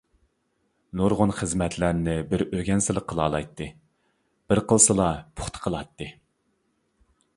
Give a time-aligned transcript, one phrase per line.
[1.01, 3.69] نۇرغۇن خىزمەتلەرنى بىر ئۆگەنسىلا قىلالايتتى،
[4.53, 6.09] بىر قىلسىلا پۇختا قىلاتتى.